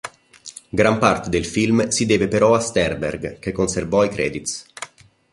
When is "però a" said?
2.27-2.59